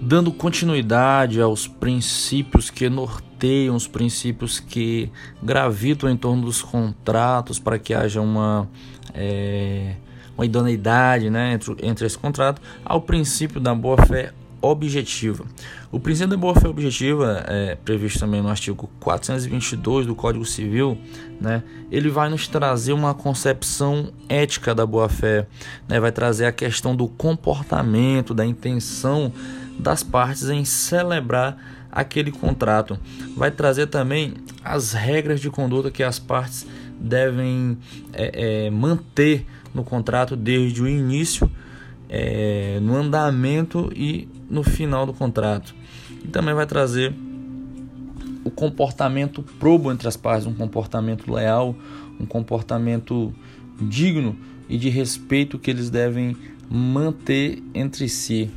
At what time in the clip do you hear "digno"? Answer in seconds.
53.80-54.36